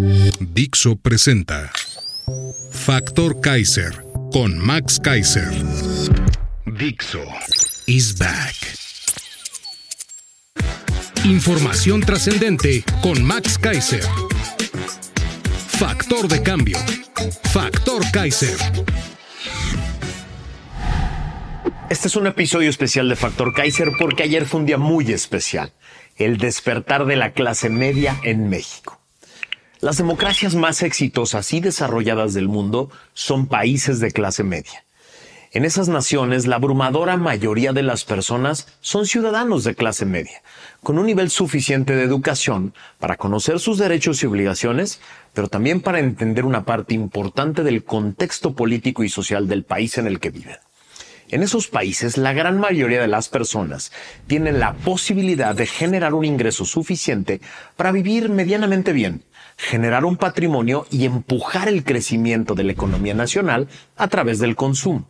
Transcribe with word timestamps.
Dixo 0.00 0.96
presenta 0.96 1.70
Factor 2.72 3.38
Kaiser 3.42 4.02
con 4.32 4.56
Max 4.58 4.98
Kaiser. 4.98 5.50
Dixo 6.64 7.20
is 7.86 8.16
back. 8.16 8.54
Información 11.24 12.00
trascendente 12.00 12.82
con 13.02 13.22
Max 13.22 13.58
Kaiser. 13.58 14.02
Factor 15.68 16.28
de 16.28 16.42
cambio. 16.42 16.78
Factor 17.52 18.02
Kaiser. 18.10 18.56
Este 21.90 22.08
es 22.08 22.16
un 22.16 22.26
episodio 22.26 22.70
especial 22.70 23.06
de 23.10 23.16
Factor 23.16 23.52
Kaiser 23.52 23.90
porque 23.98 24.22
ayer 24.22 24.46
fue 24.46 24.60
un 24.60 24.66
día 24.66 24.78
muy 24.78 25.12
especial, 25.12 25.74
el 26.16 26.38
despertar 26.38 27.04
de 27.04 27.16
la 27.16 27.32
clase 27.32 27.68
media 27.68 28.18
en 28.22 28.48
México. 28.48 28.99
Las 29.80 29.96
democracias 29.96 30.54
más 30.54 30.82
exitosas 30.82 31.54
y 31.54 31.60
desarrolladas 31.60 32.34
del 32.34 32.48
mundo 32.48 32.90
son 33.14 33.46
países 33.46 33.98
de 33.98 34.10
clase 34.10 34.44
media. 34.44 34.84
En 35.52 35.64
esas 35.64 35.88
naciones, 35.88 36.46
la 36.46 36.56
abrumadora 36.56 37.16
mayoría 37.16 37.72
de 37.72 37.82
las 37.82 38.04
personas 38.04 38.68
son 38.82 39.06
ciudadanos 39.06 39.64
de 39.64 39.74
clase 39.74 40.04
media, 40.04 40.42
con 40.82 40.98
un 40.98 41.06
nivel 41.06 41.30
suficiente 41.30 41.96
de 41.96 42.02
educación 42.02 42.74
para 42.98 43.16
conocer 43.16 43.58
sus 43.58 43.78
derechos 43.78 44.22
y 44.22 44.26
obligaciones, 44.26 45.00
pero 45.32 45.48
también 45.48 45.80
para 45.80 45.98
entender 45.98 46.44
una 46.44 46.66
parte 46.66 46.92
importante 46.92 47.62
del 47.62 47.82
contexto 47.82 48.54
político 48.54 49.02
y 49.02 49.08
social 49.08 49.48
del 49.48 49.64
país 49.64 49.96
en 49.96 50.06
el 50.06 50.20
que 50.20 50.28
viven. 50.28 50.58
En 51.30 51.42
esos 51.42 51.68
países, 51.68 52.18
la 52.18 52.34
gran 52.34 52.60
mayoría 52.60 53.00
de 53.00 53.08
las 53.08 53.30
personas 53.30 53.92
tienen 54.26 54.60
la 54.60 54.74
posibilidad 54.74 55.54
de 55.54 55.64
generar 55.64 56.12
un 56.12 56.26
ingreso 56.26 56.66
suficiente 56.66 57.40
para 57.76 57.92
vivir 57.92 58.28
medianamente 58.28 58.92
bien, 58.92 59.22
generar 59.60 60.06
un 60.06 60.16
patrimonio 60.16 60.86
y 60.90 61.04
empujar 61.04 61.68
el 61.68 61.84
crecimiento 61.84 62.54
de 62.54 62.64
la 62.64 62.72
economía 62.72 63.12
nacional 63.12 63.68
a 63.96 64.08
través 64.08 64.38
del 64.38 64.56
consumo. 64.56 65.06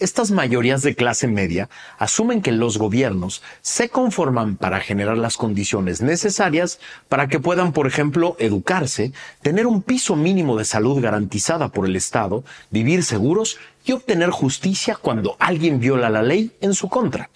Estas 0.00 0.30
mayorías 0.30 0.82
de 0.82 0.96
clase 0.96 1.28
media 1.28 1.68
asumen 1.98 2.40
que 2.40 2.52
los 2.52 2.78
gobiernos 2.78 3.42
se 3.60 3.90
conforman 3.90 4.56
para 4.56 4.80
generar 4.80 5.18
las 5.18 5.36
condiciones 5.36 6.00
necesarias 6.00 6.80
para 7.08 7.28
que 7.28 7.38
puedan, 7.38 7.72
por 7.72 7.86
ejemplo, 7.86 8.34
educarse, 8.40 9.12
tener 9.42 9.66
un 9.66 9.82
piso 9.82 10.16
mínimo 10.16 10.56
de 10.56 10.64
salud 10.64 11.00
garantizada 11.00 11.68
por 11.68 11.86
el 11.86 11.94
Estado, 11.94 12.42
vivir 12.70 13.04
seguros 13.04 13.58
y 13.84 13.92
obtener 13.92 14.30
justicia 14.30 14.96
cuando 15.00 15.36
alguien 15.38 15.80
viola 15.80 16.08
la 16.08 16.22
ley 16.22 16.50
en 16.62 16.74
su 16.74 16.88
contra. 16.88 17.28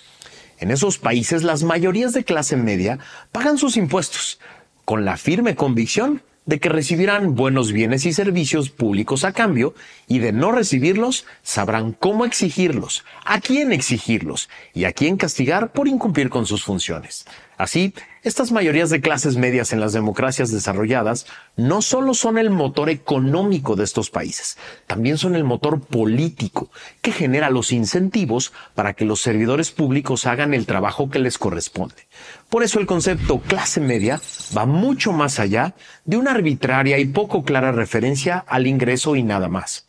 En 0.59 0.71
esos 0.71 0.99
países 0.99 1.43
las 1.43 1.63
mayorías 1.63 2.15
de 2.15 2.25
clase 2.25 2.57
media 2.57 2.99
pagan 3.31 3.59
sus 3.59 3.77
impuestos 3.77 4.41
con 4.87 5.05
la 5.05 5.19
firme 5.19 5.55
convicción 5.55 6.23
de 6.47 6.61
que 6.61 6.69
recibirán 6.69 7.35
buenos 7.35 7.73
bienes 7.73 8.07
y 8.07 8.13
servicios 8.13 8.71
públicos 8.71 9.25
a 9.25 9.33
cambio 9.33 9.75
y 10.07 10.21
de 10.21 10.33
no 10.33 10.53
recibirlos 10.53 11.27
sabrán 11.43 11.93
cómo 11.93 12.25
exigirlos, 12.25 13.05
a 13.25 13.41
quién 13.41 13.73
exigirlos 13.73 14.49
y 14.73 14.85
a 14.85 14.93
quién 14.93 15.17
castigar 15.17 15.73
por 15.73 15.89
incumplir 15.89 16.31
con 16.31 16.47
sus 16.47 16.65
funciones. 16.65 17.27
Así, 17.59 17.95
estas 18.23 18.53
mayorías 18.53 18.91
de 18.91 19.01
clases 19.01 19.37
medias 19.37 19.73
en 19.73 19.81
las 19.81 19.95
democracias 19.95 20.51
desarrolladas 20.51 21.27
no 21.57 21.81
solo 21.81 22.13
son 22.13 22.37
el 22.37 22.51
motor 22.51 22.91
económico 22.91 23.77
de 23.77 23.85
estos 23.85 24.11
países, 24.11 24.59
también 24.87 25.17
son 25.17 25.35
el 25.35 25.45
motor 25.45 25.81
político 25.81 26.71
que 27.01 27.13
genera 27.13 27.49
los 27.49 27.73
incentivos 27.73 28.53
para 28.75 28.93
que 28.93 29.07
los 29.07 29.23
servidores 29.23 29.71
públicos 29.71 30.27
hagan 30.27 30.53
el 30.53 30.67
trabajo 30.67 31.09
que 31.09 31.19
les 31.19 31.39
corresponde. 31.39 32.09
Por 32.51 32.63
eso 32.63 32.79
el 32.79 32.87
concepto 32.87 33.41
clase 33.41 33.81
media 33.81 34.21
va 34.57 34.67
mucho 34.67 35.13
más 35.13 35.39
allá 35.39 35.75
de 36.05 36.19
una 36.19 36.33
arbitraria 36.33 36.99
y 36.99 37.07
poco 37.07 37.43
clara 37.43 37.73
referencia 37.73 38.45
al 38.49 38.67
ingreso 38.67 39.17
y 39.17 39.23
nada 39.23 39.49
más. 39.49 39.87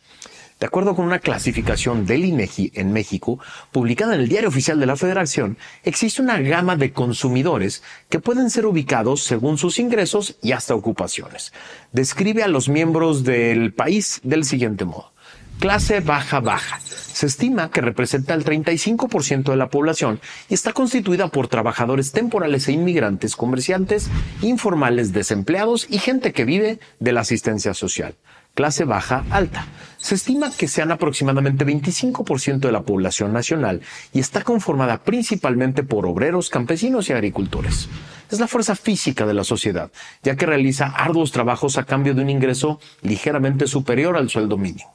De 0.58 0.66
acuerdo 0.66 0.96
con 0.96 1.04
una 1.04 1.20
clasificación 1.20 2.04
del 2.04 2.24
INEGI 2.24 2.72
en 2.74 2.92
México, 2.92 3.38
publicada 3.70 4.16
en 4.16 4.22
el 4.22 4.28
Diario 4.28 4.48
Oficial 4.48 4.80
de 4.80 4.86
la 4.86 4.96
Federación, 4.96 5.56
existe 5.84 6.20
una 6.20 6.40
gama 6.40 6.74
de 6.74 6.92
consumidores 6.92 7.84
que 8.08 8.18
pueden 8.18 8.50
ser 8.50 8.66
ubicados 8.66 9.22
según 9.22 9.56
sus 9.56 9.78
ingresos 9.78 10.36
y 10.42 10.50
hasta 10.50 10.74
ocupaciones. 10.74 11.52
Describe 11.92 12.42
a 12.42 12.48
los 12.48 12.68
miembros 12.68 13.22
del 13.22 13.72
país 13.72 14.20
del 14.24 14.44
siguiente 14.44 14.84
modo. 14.84 15.12
Clase 15.60 16.00
baja 16.00 16.40
baja. 16.40 16.80
Se 16.80 17.26
estima 17.26 17.70
que 17.70 17.80
representa 17.80 18.34
el 18.34 18.44
35% 18.44 19.50
de 19.50 19.56
la 19.56 19.70
población 19.70 20.20
y 20.48 20.54
está 20.54 20.72
constituida 20.72 21.28
por 21.28 21.46
trabajadores 21.46 22.10
temporales 22.10 22.66
e 22.66 22.72
inmigrantes, 22.72 23.36
comerciantes, 23.36 24.08
informales, 24.42 25.12
desempleados 25.12 25.86
y 25.88 25.98
gente 25.98 26.32
que 26.32 26.44
vive 26.44 26.80
de 26.98 27.12
la 27.12 27.20
asistencia 27.20 27.74
social 27.74 28.16
clase 28.58 28.82
baja 28.82 29.24
alta. 29.30 29.68
Se 29.98 30.16
estima 30.16 30.50
que 30.50 30.66
sean 30.66 30.90
aproximadamente 30.90 31.64
25% 31.64 32.58
de 32.58 32.72
la 32.72 32.82
población 32.82 33.32
nacional 33.32 33.82
y 34.12 34.18
está 34.18 34.42
conformada 34.42 35.04
principalmente 35.04 35.84
por 35.84 36.06
obreros, 36.06 36.50
campesinos 36.50 37.08
y 37.08 37.12
agricultores. 37.12 37.88
Es 38.28 38.40
la 38.40 38.48
fuerza 38.48 38.74
física 38.74 39.26
de 39.26 39.34
la 39.34 39.44
sociedad, 39.44 39.92
ya 40.24 40.34
que 40.34 40.44
realiza 40.44 40.86
arduos 40.86 41.30
trabajos 41.30 41.78
a 41.78 41.84
cambio 41.84 42.14
de 42.14 42.22
un 42.22 42.30
ingreso 42.30 42.80
ligeramente 43.00 43.68
superior 43.68 44.16
al 44.16 44.28
sueldo 44.28 44.56
mínimo. 44.56 44.92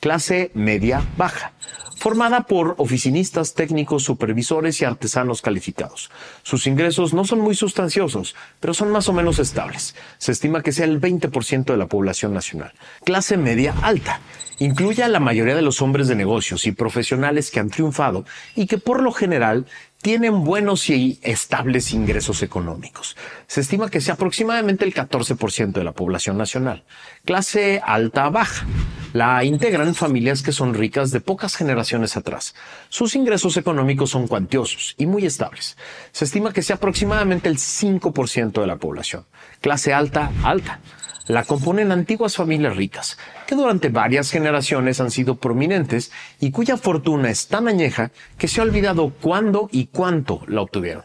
Clase 0.00 0.50
media 0.54 1.06
baja 1.18 1.52
formada 2.02 2.48
por 2.48 2.74
oficinistas, 2.78 3.54
técnicos, 3.54 4.02
supervisores 4.02 4.82
y 4.82 4.84
artesanos 4.84 5.40
calificados. 5.40 6.10
Sus 6.42 6.66
ingresos 6.66 7.14
no 7.14 7.24
son 7.24 7.38
muy 7.38 7.54
sustanciosos, 7.54 8.34
pero 8.58 8.74
son 8.74 8.90
más 8.90 9.08
o 9.08 9.12
menos 9.12 9.38
estables. 9.38 9.94
Se 10.18 10.32
estima 10.32 10.64
que 10.64 10.72
sea 10.72 10.86
el 10.86 11.00
20% 11.00 11.66
de 11.66 11.76
la 11.76 11.86
población 11.86 12.34
nacional. 12.34 12.72
Clase 13.04 13.36
media 13.36 13.76
alta. 13.82 14.20
Incluye 14.58 15.04
a 15.04 15.08
la 15.08 15.20
mayoría 15.20 15.54
de 15.54 15.62
los 15.62 15.80
hombres 15.80 16.08
de 16.08 16.16
negocios 16.16 16.66
y 16.66 16.72
profesionales 16.72 17.52
que 17.52 17.60
han 17.60 17.70
triunfado 17.70 18.24
y 18.56 18.66
que 18.66 18.78
por 18.78 19.00
lo 19.00 19.12
general 19.12 19.66
tienen 20.02 20.42
buenos 20.44 20.90
y 20.90 21.20
estables 21.22 21.92
ingresos 21.92 22.42
económicos. 22.42 23.16
Se 23.46 23.60
estima 23.60 23.88
que 23.88 24.00
sea 24.00 24.14
aproximadamente 24.14 24.84
el 24.84 24.92
14% 24.92 25.72
de 25.72 25.84
la 25.84 25.92
población 25.92 26.36
nacional. 26.36 26.84
Clase 27.24 27.80
alta-baja. 27.84 28.66
La 29.12 29.44
integran 29.44 29.94
familias 29.94 30.42
que 30.42 30.52
son 30.52 30.74
ricas 30.74 31.12
de 31.12 31.20
pocas 31.20 31.54
generaciones 31.54 32.16
atrás. 32.16 32.54
Sus 32.88 33.14
ingresos 33.14 33.56
económicos 33.56 34.10
son 34.10 34.26
cuantiosos 34.26 34.94
y 34.98 35.06
muy 35.06 35.24
estables. 35.24 35.76
Se 36.10 36.24
estima 36.24 36.52
que 36.52 36.62
sea 36.62 36.76
aproximadamente 36.76 37.48
el 37.48 37.58
5% 37.58 38.60
de 38.60 38.66
la 38.66 38.76
población. 38.76 39.26
Clase 39.60 39.94
alta-alta 39.94 40.80
la 41.26 41.44
componen 41.44 41.92
antiguas 41.92 42.36
familias 42.36 42.76
ricas, 42.76 43.18
que 43.46 43.54
durante 43.54 43.88
varias 43.88 44.30
generaciones 44.30 45.00
han 45.00 45.10
sido 45.10 45.36
prominentes 45.36 46.10
y 46.40 46.50
cuya 46.50 46.76
fortuna 46.76 47.30
es 47.30 47.48
tan 47.48 47.68
añeja 47.68 48.10
que 48.38 48.48
se 48.48 48.60
ha 48.60 48.64
olvidado 48.64 49.12
cuándo 49.20 49.68
y 49.70 49.86
cuánto 49.86 50.42
la 50.48 50.62
obtuvieron. 50.62 51.04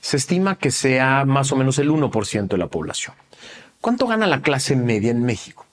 Se 0.00 0.16
estima 0.16 0.58
que 0.58 0.70
sea 0.70 1.24
más 1.24 1.52
o 1.52 1.56
menos 1.56 1.78
el 1.78 1.90
1% 1.90 2.48
de 2.48 2.58
la 2.58 2.66
población. 2.66 3.14
¿Cuánto 3.80 4.06
gana 4.06 4.26
la 4.26 4.42
clase 4.42 4.76
media 4.76 5.10
en 5.10 5.24
México? 5.24 5.66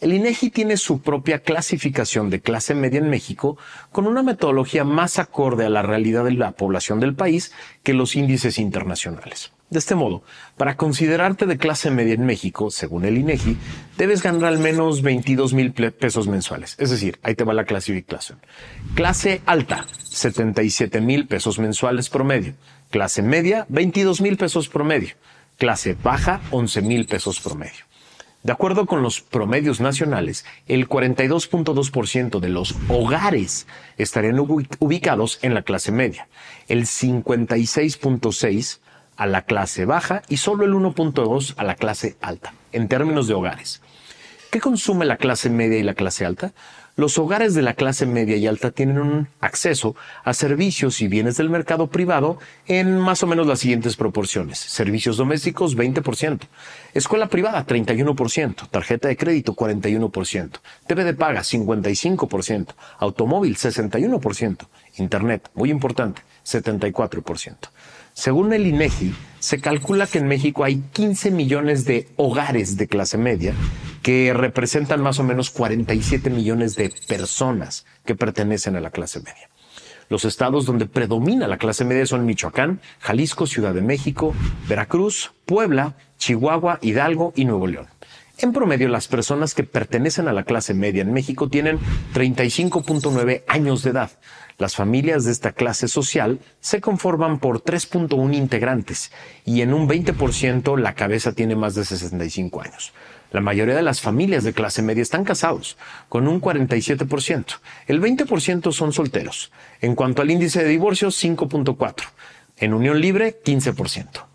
El 0.00 0.12
INEGI 0.12 0.50
tiene 0.50 0.76
su 0.76 1.00
propia 1.00 1.38
clasificación 1.38 2.28
de 2.28 2.40
clase 2.40 2.74
media 2.74 2.98
en 2.98 3.08
México 3.08 3.56
con 3.92 4.06
una 4.06 4.22
metodología 4.22 4.84
más 4.84 5.18
acorde 5.18 5.64
a 5.64 5.70
la 5.70 5.80
realidad 5.80 6.24
de 6.24 6.32
la 6.32 6.52
población 6.52 7.00
del 7.00 7.14
país 7.14 7.52
que 7.82 7.94
los 7.94 8.14
índices 8.14 8.58
internacionales. 8.58 9.52
De 9.68 9.80
este 9.80 9.96
modo, 9.96 10.22
para 10.56 10.76
considerarte 10.76 11.44
de 11.44 11.58
clase 11.58 11.90
media 11.90 12.14
en 12.14 12.24
México, 12.24 12.70
según 12.70 13.04
el 13.04 13.18
INEGI, 13.18 13.56
debes 13.98 14.22
ganar 14.22 14.44
al 14.44 14.60
menos 14.60 15.02
22 15.02 15.54
mil 15.54 15.72
pesos 15.72 16.28
mensuales. 16.28 16.76
Es 16.78 16.90
decir, 16.90 17.18
ahí 17.24 17.34
te 17.34 17.42
va 17.42 17.52
la 17.52 17.64
clasificación. 17.64 18.38
Clase 18.94 19.42
alta, 19.44 19.84
77 20.04 21.00
mil 21.00 21.26
pesos 21.26 21.58
mensuales 21.58 22.08
promedio. 22.10 22.54
Clase 22.90 23.22
media, 23.22 23.66
22 23.68 24.20
mil 24.20 24.36
pesos 24.36 24.68
promedio. 24.68 25.16
Clase 25.58 25.96
baja, 26.00 26.40
11 26.52 26.82
mil 26.82 27.06
pesos 27.06 27.40
promedio. 27.40 27.86
De 28.44 28.52
acuerdo 28.52 28.86
con 28.86 29.02
los 29.02 29.20
promedios 29.20 29.80
nacionales, 29.80 30.44
el 30.68 30.88
42.2% 30.88 32.38
de 32.38 32.48
los 32.50 32.76
hogares 32.88 33.66
estarían 33.98 34.38
ubicados 34.38 35.40
en 35.42 35.54
la 35.54 35.62
clase 35.62 35.90
media, 35.90 36.28
el 36.68 36.82
56.6% 36.84 38.78
a 39.16 39.26
la 39.26 39.42
clase 39.42 39.84
baja 39.84 40.22
y 40.28 40.38
solo 40.38 40.64
el 40.64 40.72
1.2 40.72 41.54
a 41.56 41.64
la 41.64 41.74
clase 41.74 42.16
alta, 42.20 42.54
en 42.72 42.88
términos 42.88 43.28
de 43.28 43.34
hogares. 43.34 43.82
¿Qué 44.50 44.60
consume 44.60 45.04
la 45.04 45.16
clase 45.16 45.50
media 45.50 45.78
y 45.78 45.82
la 45.82 45.94
clase 45.94 46.24
alta? 46.24 46.52
Los 46.98 47.18
hogares 47.18 47.52
de 47.54 47.60
la 47.60 47.74
clase 47.74 48.06
media 48.06 48.36
y 48.36 48.46
alta 48.46 48.70
tienen 48.70 48.96
un 48.96 49.28
acceso 49.40 49.94
a 50.24 50.32
servicios 50.32 51.02
y 51.02 51.08
bienes 51.08 51.36
del 51.36 51.50
mercado 51.50 51.88
privado 51.88 52.38
en 52.66 52.98
más 52.98 53.22
o 53.22 53.26
menos 53.26 53.46
las 53.46 53.58
siguientes 53.58 53.96
proporciones. 53.96 54.58
Servicios 54.58 55.18
domésticos 55.18 55.76
20%, 55.76 56.40
escuela 56.94 57.26
privada 57.26 57.66
31%, 57.66 58.70
tarjeta 58.70 59.08
de 59.08 59.16
crédito 59.18 59.54
41%, 59.54 60.50
TV 60.86 61.04
de 61.04 61.12
paga 61.12 61.40
55%, 61.40 62.68
automóvil 62.98 63.56
61%, 63.56 64.66
internet, 64.96 65.50
muy 65.54 65.70
importante, 65.70 66.22
74%. 66.46 67.56
Según 68.16 68.54
el 68.54 68.66
INEGI, 68.66 69.14
se 69.40 69.60
calcula 69.60 70.06
que 70.06 70.16
en 70.16 70.26
México 70.26 70.64
hay 70.64 70.82
15 70.94 71.30
millones 71.30 71.84
de 71.84 72.08
hogares 72.16 72.78
de 72.78 72.88
clase 72.88 73.18
media 73.18 73.52
que 74.02 74.32
representan 74.32 75.02
más 75.02 75.18
o 75.18 75.22
menos 75.22 75.50
47 75.50 76.30
millones 76.30 76.76
de 76.76 76.94
personas 77.06 77.84
que 78.06 78.14
pertenecen 78.14 78.74
a 78.74 78.80
la 78.80 78.90
clase 78.90 79.18
media. 79.20 79.50
Los 80.08 80.24
estados 80.24 80.64
donde 80.64 80.86
predomina 80.86 81.46
la 81.46 81.58
clase 81.58 81.84
media 81.84 82.06
son 82.06 82.24
Michoacán, 82.24 82.80
Jalisco, 83.00 83.46
Ciudad 83.46 83.74
de 83.74 83.82
México, 83.82 84.34
Veracruz, 84.66 85.34
Puebla, 85.44 85.94
Chihuahua, 86.16 86.78
Hidalgo 86.80 87.34
y 87.36 87.44
Nuevo 87.44 87.66
León. 87.66 87.86
En 88.38 88.52
promedio, 88.52 88.88
las 88.88 89.08
personas 89.08 89.54
que 89.54 89.64
pertenecen 89.64 90.28
a 90.28 90.32
la 90.34 90.44
clase 90.44 90.74
media 90.74 91.00
en 91.00 91.12
México 91.14 91.48
tienen 91.48 91.78
35.9 92.12 93.44
años 93.48 93.82
de 93.82 93.90
edad. 93.90 94.10
Las 94.58 94.76
familias 94.76 95.24
de 95.24 95.32
esta 95.32 95.52
clase 95.52 95.88
social 95.88 96.40
se 96.60 96.82
conforman 96.82 97.38
por 97.38 97.62
3.1 97.62 98.34
integrantes 98.34 99.10
y 99.46 99.62
en 99.62 99.72
un 99.72 99.88
20% 99.88 100.78
la 100.78 100.94
cabeza 100.94 101.32
tiene 101.32 101.56
más 101.56 101.74
de 101.74 101.86
65 101.86 102.60
años. 102.60 102.92
La 103.32 103.40
mayoría 103.40 103.74
de 103.74 103.82
las 103.82 104.02
familias 104.02 104.44
de 104.44 104.52
clase 104.52 104.82
media 104.82 105.02
están 105.02 105.24
casados, 105.24 105.78
con 106.10 106.28
un 106.28 106.38
47%. 106.38 107.58
El 107.86 108.02
20% 108.02 108.70
son 108.70 108.92
solteros. 108.92 109.50
En 109.80 109.94
cuanto 109.94 110.20
al 110.20 110.30
índice 110.30 110.62
de 110.62 110.68
divorcio, 110.68 111.08
5.4. 111.08 112.04
En 112.58 112.74
unión 112.74 113.00
libre, 113.00 113.40
15%. 113.42 114.26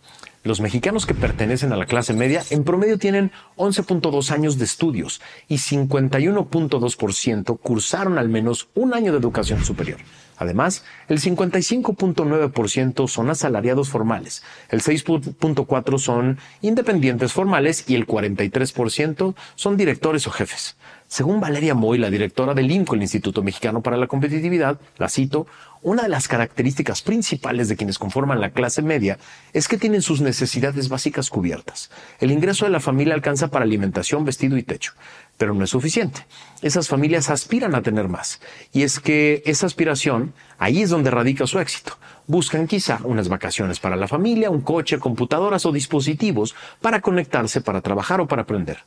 Los 0.44 0.60
mexicanos 0.60 1.06
que 1.06 1.14
pertenecen 1.14 1.72
a 1.72 1.78
la 1.78 1.86
clase 1.86 2.14
media 2.14 2.42
en 2.50 2.64
promedio 2.64 2.98
tienen 2.98 3.32
11.2 3.58 4.32
años 4.32 4.58
de 4.58 4.66
estudios 4.66 5.22
y 5.48 5.58
51.2% 5.58 7.60
cursaron 7.60 8.18
al 8.18 8.28
menos 8.28 8.68
un 8.74 8.96
año 8.96 9.12
de 9.12 9.20
educación 9.20 9.64
superior. 9.64 10.00
Además, 10.42 10.84
el 11.08 11.22
55.9% 11.22 13.08
son 13.08 13.30
asalariados 13.30 13.90
formales, 13.90 14.42
el 14.70 14.82
6.4% 14.82 16.00
son 16.00 16.40
independientes 16.62 17.32
formales 17.32 17.88
y 17.88 17.94
el 17.94 18.08
43% 18.08 19.36
son 19.54 19.78
directores 19.78 20.26
o 20.26 20.32
jefes. 20.32 20.78
Según 21.08 21.42
Valeria 21.42 21.76
Moy, 21.76 22.00
la 22.00 22.10
directora 22.10 22.56
del 22.56 22.72
INCO, 22.72 22.96
el 22.96 23.04
Instituto 23.04 23.44
Mexicano 23.44 23.82
para 23.82 23.98
la 23.98 24.08
Competitividad, 24.08 24.80
la 24.98 25.10
cito, 25.10 25.46
una 25.84 26.04
de 26.04 26.10
las 26.10 26.28
características 26.28 27.02
principales 27.02 27.68
de 27.68 27.76
quienes 27.76 28.00
conforman 28.00 28.40
la 28.40 28.52
clase 28.52 28.82
media 28.82 29.20
es 29.52 29.68
que 29.68 29.78
tienen 29.78 30.02
sus 30.02 30.22
necesidades 30.22 30.90
básicas 30.90 31.30
cubiertas. 31.30 31.92
El 32.20 32.32
ingreso 32.32 32.66
de 32.66 32.72
la 32.72 32.80
familia 32.80 33.14
alcanza 33.14 33.50
para 33.50 33.66
alimentación, 33.66 34.24
vestido 34.24 34.58
y 34.58 34.64
techo, 34.64 34.94
pero 35.42 35.56
no 35.56 35.64
es 35.64 35.72
suficiente. 35.72 36.28
Esas 36.62 36.88
familias 36.88 37.32
aspiran 37.32 37.74
a 37.74 37.82
tener 37.82 38.08
más. 38.08 38.40
Y 38.72 38.84
es 38.84 39.00
que 39.00 39.42
esa 39.44 39.66
aspiración, 39.66 40.36
ahí 40.60 40.84
es 40.84 40.92
donde 40.92 41.10
radica 41.10 41.48
su 41.48 41.58
éxito 41.58 41.98
buscan 42.28 42.68
quizá 42.68 43.00
unas 43.04 43.28
vacaciones 43.28 43.80
para 43.80 43.96
la 43.96 44.08
familia, 44.08 44.52
un 44.52 44.62
coche, 44.62 45.00
computadoras 45.00 45.66
o 45.66 45.72
dispositivos 45.72 46.56
para 46.80 47.02
conectarse, 47.02 47.60
para 47.60 47.82
trabajar 47.82 48.22
o 48.22 48.28
para 48.28 48.44
aprender. 48.44 48.78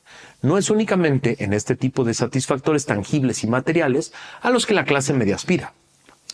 No 0.43 0.57
es 0.57 0.71
únicamente 0.71 1.43
en 1.45 1.53
este 1.53 1.75
tipo 1.75 2.05
de 2.05 2.15
satisfactores 2.15 2.87
tangibles 2.87 3.43
y 3.43 3.49
materiales 3.49 4.13
a 4.41 4.51
los 4.51 4.65
que 4.65 4.75
la 4.75 4.85
clase 4.85 5.13
media 5.13 5.35
aspira. 5.35 5.75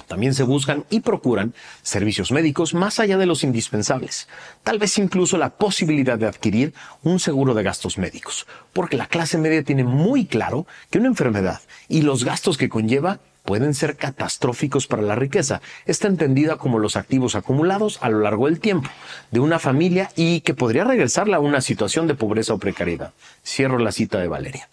También 0.06 0.34
se 0.34 0.42
buscan 0.42 0.84
y 0.90 1.00
procuran 1.00 1.54
servicios 1.82 2.32
médicos 2.32 2.74
más 2.74 3.00
allá 3.00 3.18
de 3.18 3.26
los 3.26 3.44
indispensables, 3.44 4.28
tal 4.62 4.78
vez 4.78 4.96
incluso 4.98 5.36
la 5.36 5.50
posibilidad 5.50 6.18
de 6.18 6.26
adquirir 6.26 6.74
un 7.02 7.20
seguro 7.20 7.54
de 7.54 7.62
gastos 7.62 7.98
médicos, 7.98 8.46
porque 8.72 8.96
la 8.96 9.06
clase 9.06 9.38
media 9.38 9.62
tiene 9.62 9.84
muy 9.84 10.26
claro 10.26 10.66
que 10.90 10.98
una 10.98 11.08
enfermedad 11.08 11.60
y 11.88 12.02
los 12.02 12.24
gastos 12.24 12.56
que 12.56 12.68
conlleva 12.68 13.20
pueden 13.44 13.74
ser 13.74 13.96
catastróficos 13.96 14.86
para 14.86 15.02
la 15.02 15.16
riqueza. 15.16 15.60
Está 15.86 16.08
entendida 16.08 16.56
como 16.56 16.78
los 16.78 16.96
activos 16.96 17.34
acumulados 17.34 17.98
a 18.02 18.08
lo 18.10 18.20
largo 18.20 18.46
del 18.46 18.60
tiempo 18.60 18.90
de 19.30 19.40
una 19.40 19.58
familia 19.58 20.10
y 20.14 20.40
que 20.42 20.54
podría 20.54 20.84
regresarla 20.84 21.38
a 21.38 21.40
una 21.40 21.60
situación 21.60 22.06
de 22.06 22.14
pobreza 22.14 22.54
o 22.54 22.58
precariedad. 22.58 23.12
Cierro 23.44 23.78
la 23.78 23.92
cita 23.92 24.18
de 24.18 24.28
Valeria. 24.28 24.68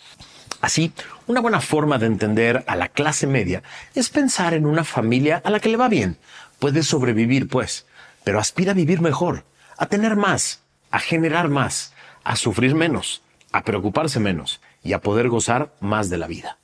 Así, 0.67 0.91
una 1.27 1.39
buena 1.39 1.61
forma 1.61 1.97
de 1.97 2.07
entender 2.07 2.65
a 2.67 2.75
la 2.75 2.89
clase 2.89 3.25
media 3.25 3.63
es 3.95 4.09
pensar 4.09 4.53
en 4.53 4.65
una 4.65 4.83
familia 4.83 5.41
a 5.45 5.49
la 5.49 5.61
que 5.61 5.69
le 5.69 5.77
va 5.77 5.87
bien. 5.87 6.17
Puede 6.59 6.83
sobrevivir, 6.83 7.47
pues, 7.47 7.85
pero 8.25 8.37
aspira 8.37 8.71
a 8.71 8.75
vivir 8.75 8.99
mejor, 8.99 9.45
a 9.77 9.85
tener 9.85 10.17
más, 10.17 10.59
a 10.91 10.99
generar 10.99 11.47
más, 11.47 11.93
a 12.25 12.35
sufrir 12.35 12.75
menos, 12.75 13.21
a 13.53 13.63
preocuparse 13.63 14.19
menos 14.19 14.59
y 14.83 14.91
a 14.91 14.99
poder 14.99 15.29
gozar 15.29 15.73
más 15.79 16.09
de 16.09 16.17
la 16.17 16.27
vida. 16.27 16.57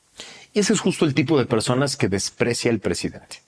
Y 0.52 0.60
ese 0.60 0.74
es 0.74 0.82
justo 0.82 1.06
el 1.06 1.14
tipo 1.14 1.40
de 1.40 1.46
personas 1.46 1.96
que 1.96 2.10
desprecia 2.10 2.72
el 2.72 2.82
presidente. 2.82 3.42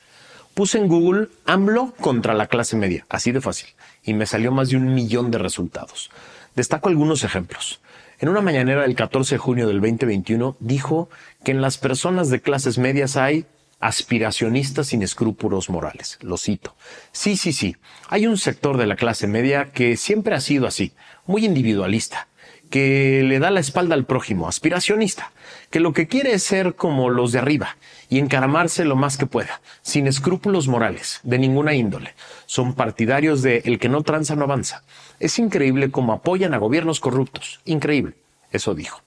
Puse 0.54 0.78
en 0.78 0.88
Google 0.88 1.28
AMLO 1.46 1.94
contra 2.00 2.34
la 2.34 2.48
clase 2.48 2.78
media, 2.78 3.06
así 3.10 3.34
de 3.34 3.42
fácil, 3.42 3.68
y 4.06 4.13
me 4.13 4.25
salió 4.25 4.54
más 4.54 4.69
de 4.69 4.78
un 4.78 4.94
millón 4.94 5.31
de 5.31 5.38
resultados. 5.38 6.12
Destaco 6.56 6.88
algunos 6.88 7.25
ejemplos. 7.25 7.81
En 8.20 8.30
una 8.30 8.42
mañanera 8.42 8.84
del 8.84 8.96
14 8.96 9.36
de 9.36 9.40
junio 9.40 9.68
del 9.68 9.82
2021 9.82 10.56
dijo 10.60 11.10
que 11.44 11.52
en 11.52 11.62
las 11.62 11.78
personas 11.78 12.30
de 12.30 12.42
clases 12.42 12.78
medias 12.78 13.18
hay 13.18 13.46
aspiracionistas 13.82 14.88
sin 14.88 15.04
escrúpulos 15.04 15.70
morales. 15.70 16.18
Lo 16.22 16.38
cito. 16.38 16.76
Sí, 17.12 17.36
sí, 17.36 17.52
sí. 17.52 17.76
Hay 18.08 18.26
un 18.26 18.38
sector 18.38 18.78
de 18.78 18.88
la 18.88 18.96
clase 18.96 19.28
media 19.28 19.72
que 19.72 19.98
siempre 19.98 20.34
ha 20.34 20.40
sido 20.40 20.66
así, 20.66 20.94
muy 21.26 21.46
individualista, 21.46 22.28
que 22.70 23.22
le 23.24 23.40
da 23.40 23.52
la 23.52 23.60
espalda 23.60 23.96
al 23.96 24.06
prójimo, 24.06 24.48
aspiracionista, 24.48 25.32
que 25.70 25.80
lo 25.80 25.94
que 25.94 26.08
quiere 26.08 26.34
es 26.34 26.44
ser 26.44 26.76
como 26.76 27.10
los 27.10 27.32
de 27.32 27.40
arriba 27.40 27.78
y 28.10 28.20
encaramarse 28.20 28.86
lo 28.86 28.96
más 28.96 29.18
que 29.18 29.26
pueda, 29.26 29.62
sin 29.82 30.08
escrúpulos 30.08 30.68
morales, 30.68 31.20
de 31.24 31.40
ninguna 31.40 31.74
índole. 31.74 32.14
Son 32.46 32.74
partidarios 32.74 33.42
de 33.42 33.62
el 33.66 33.80
que 33.80 33.90
no 33.90 34.04
tranza 34.04 34.36
no 34.36 34.44
avanza. 34.44 34.84
Es 35.20 35.40
increíble 35.40 35.92
cómo 35.92 36.14
apoyan 36.14 36.54
a 36.54 36.58
gobiernos 36.58 37.00
corruptos. 37.00 37.62
Increíble. 37.66 38.16
Eso 38.52 38.74
dijo. 38.74 39.02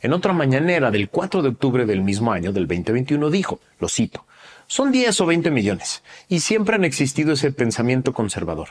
En 0.00 0.12
otra 0.12 0.32
mañanera 0.32 0.90
del 0.90 1.08
4 1.08 1.42
de 1.42 1.48
octubre 1.50 1.86
del 1.86 2.02
mismo 2.02 2.32
año, 2.32 2.52
del 2.52 2.66
2021, 2.66 3.30
dijo, 3.30 3.60
lo 3.78 3.88
cito, 3.88 4.26
son 4.72 4.90
10 4.90 5.20
o 5.20 5.26
20 5.26 5.50
millones, 5.50 6.02
y 6.30 6.40
siempre 6.40 6.76
han 6.76 6.84
existido 6.86 7.34
ese 7.34 7.52
pensamiento 7.52 8.14
conservador. 8.14 8.68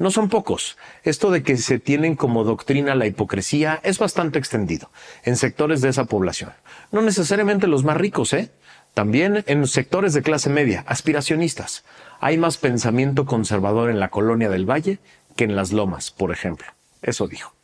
No 0.00 0.10
son 0.10 0.28
pocos. 0.28 0.76
Esto 1.04 1.30
de 1.30 1.44
que 1.44 1.56
se 1.58 1.78
tienen 1.78 2.16
como 2.16 2.42
doctrina 2.42 2.96
la 2.96 3.06
hipocresía 3.06 3.78
es 3.84 4.00
bastante 4.00 4.40
extendido 4.40 4.90
en 5.22 5.36
sectores 5.36 5.80
de 5.80 5.90
esa 5.90 6.06
población. 6.06 6.50
No 6.90 7.02
necesariamente 7.02 7.68
los 7.68 7.84
más 7.84 7.96
ricos, 7.96 8.32
¿eh? 8.32 8.50
También 8.94 9.44
en 9.46 9.64
sectores 9.68 10.12
de 10.12 10.22
clase 10.22 10.50
media, 10.50 10.84
aspiracionistas. 10.88 11.84
Hay 12.18 12.36
más 12.36 12.58
pensamiento 12.58 13.24
conservador 13.24 13.90
en 13.90 14.00
la 14.00 14.08
colonia 14.08 14.50
del 14.50 14.68
Valle 14.68 14.98
que 15.36 15.44
en 15.44 15.54
las 15.54 15.70
lomas, 15.70 16.10
por 16.10 16.32
ejemplo. 16.32 16.66
Eso 17.00 17.28
dijo. 17.28 17.54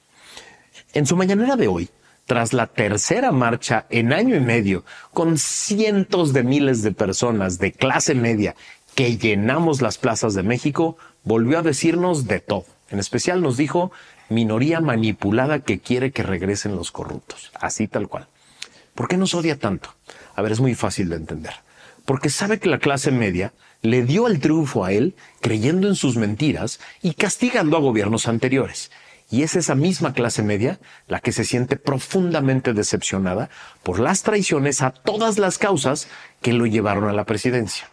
En 0.93 1.07
su 1.07 1.17
mañanera 1.17 1.57
de 1.57 1.67
hoy, 1.67 1.91
tras 2.27 2.53
la 2.53 2.67
tercera 2.67 3.33
marcha 3.33 3.87
en 3.91 4.13
año 4.13 4.37
y 4.37 4.41
medio, 4.41 4.85
con 5.13 5.39
cientos 5.39 6.33
de 6.33 6.43
miles 6.43 6.83
de 6.83 6.93
personas 6.93 7.59
de 7.59 7.73
clase 7.73 8.15
media 8.15 8.55
que 8.95 9.17
llenamos 9.17 9.83
las 9.83 9.99
plazas 9.99 10.35
de 10.35 10.43
México, 10.43 10.97
volvió 11.25 11.59
a 11.59 11.63
decirnos 11.63 12.27
de 12.27 12.41
todo. 12.41 12.67
En 12.91 12.99
especial 12.99 13.41
nos 13.41 13.57
dijo 13.57 13.93
minoría 14.29 14.81
manipulada 14.81 15.61
que 15.61 15.81
quiere 15.81 16.13
que 16.13 16.23
regresen 16.23 16.77
los 16.77 16.91
corruptos. 16.93 17.51
Así 17.55 17.89
tal 17.89 18.09
cual. 18.09 18.29
¿Por 18.95 19.09
qué 19.09 19.17
nos 19.17 19.35
odia 19.35 19.59
tanto? 19.59 19.95
A 20.35 20.43
ver, 20.43 20.53
es 20.53 20.61
muy 20.61 20.75
fácil 20.75 21.09
de 21.09 21.17
entender. 21.17 21.55
Porque 22.05 22.31
sabe 22.31 22.59
que 22.59 22.69
la 22.69 22.79
clase 22.79 23.11
media 23.11 23.53
le 23.83 24.05
dio 24.05 24.27
el 24.27 24.41
triunfo 24.41 24.85
a 24.85 24.93
él 24.93 25.15
creyendo 25.41 25.89
en 25.89 25.95
sus 25.95 26.17
mentiras 26.17 26.81
y 27.03 27.15
castigando 27.15 27.77
a 27.77 27.81
gobiernos 27.81 28.29
anteriores. 28.29 28.91
Y 29.31 29.43
es 29.45 29.55
esa 29.55 29.75
misma 29.75 30.13
clase 30.13 30.43
media 30.43 30.81
la 31.07 31.21
que 31.21 31.33
se 31.33 31.45
siente 31.45 31.77
profundamente 31.77 32.73
decepcionada 32.75 33.49
por 33.83 34.01
las 34.01 34.23
traiciones 34.23 34.83
a 34.83 34.91
todas 34.91 35.39
las 35.39 35.59
causas 35.59 36.09
que 36.43 36.53
lo 36.53 36.67
llevaron 36.67 37.09
a 37.09 37.13
la 37.13 37.25
presidencia. 37.25 37.89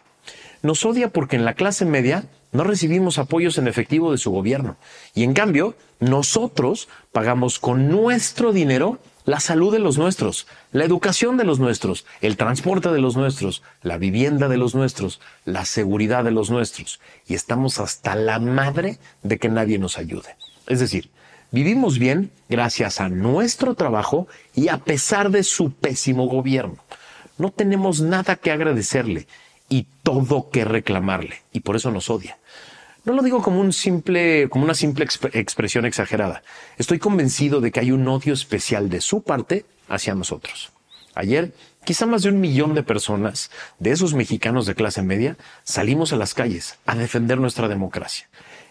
Nos 0.62 0.84
odia 0.84 1.10
porque 1.10 1.36
en 1.36 1.44
la 1.44 1.54
clase 1.54 1.84
media 1.84 2.24
no 2.50 2.64
recibimos 2.64 3.18
apoyos 3.18 3.58
en 3.58 3.68
efectivo 3.68 4.10
de 4.10 4.18
su 4.18 4.30
gobierno. 4.30 4.76
Y 5.14 5.22
en 5.22 5.34
cambio, 5.34 5.76
nosotros 6.00 6.88
pagamos 7.12 7.58
con 7.58 7.88
nuestro 7.88 8.52
dinero 8.52 8.98
la 9.24 9.40
salud 9.40 9.70
de 9.70 9.78
los 9.78 9.98
nuestros, 9.98 10.46
la 10.72 10.84
educación 10.84 11.36
de 11.36 11.44
los 11.44 11.60
nuestros, 11.60 12.06
el 12.22 12.38
transporte 12.38 12.90
de 12.90 13.00
los 13.00 13.14
nuestros, 13.14 13.62
la 13.82 13.98
vivienda 13.98 14.48
de 14.48 14.56
los 14.56 14.74
nuestros, 14.74 15.20
la 15.44 15.66
seguridad 15.66 16.24
de 16.24 16.30
los 16.30 16.50
nuestros. 16.50 16.98
Y 17.26 17.34
estamos 17.34 17.78
hasta 17.78 18.14
la 18.16 18.38
madre 18.38 18.98
de 19.22 19.38
que 19.38 19.50
nadie 19.50 19.78
nos 19.78 19.98
ayude. 19.98 20.36
Es 20.66 20.80
decir, 20.80 21.10
vivimos 21.50 21.98
bien 21.98 22.30
gracias 22.48 23.00
a 23.00 23.08
nuestro 23.08 23.74
trabajo 23.74 24.28
y 24.54 24.68
a 24.68 24.78
pesar 24.78 25.30
de 25.30 25.42
su 25.42 25.72
pésimo 25.72 26.26
gobierno. 26.26 26.76
No 27.36 27.50
tenemos 27.50 28.00
nada 28.00 28.36
que 28.36 28.50
agradecerle 28.50 29.26
y 29.68 29.86
todo 30.02 30.50
que 30.50 30.64
reclamarle, 30.64 31.42
y 31.52 31.60
por 31.60 31.76
eso 31.76 31.90
nos 31.90 32.10
odia. 32.10 32.38
No 33.04 33.12
lo 33.12 33.22
digo 33.22 33.42
como, 33.42 33.60
un 33.60 33.72
simple, 33.72 34.48
como 34.50 34.64
una 34.64 34.74
simple 34.74 35.06
expresión 35.32 35.86
exagerada. 35.86 36.42
Estoy 36.76 36.98
convencido 36.98 37.60
de 37.60 37.70
que 37.70 37.80
hay 37.80 37.92
un 37.92 38.06
odio 38.08 38.34
especial 38.34 38.90
de 38.90 39.00
su 39.00 39.22
parte 39.22 39.64
hacia 39.88 40.14
nosotros. 40.14 40.72
Ayer, 41.14 41.52
quizá 41.84 42.06
más 42.06 42.22
de 42.22 42.28
un 42.28 42.40
millón 42.40 42.74
de 42.74 42.82
personas, 42.82 43.50
de 43.78 43.92
esos 43.92 44.14
mexicanos 44.14 44.66
de 44.66 44.74
clase 44.74 45.02
media, 45.02 45.36
salimos 45.64 46.12
a 46.12 46.16
las 46.16 46.34
calles 46.34 46.76
a 46.86 46.96
defender 46.96 47.38
nuestra 47.38 47.68
democracia. 47.68 48.28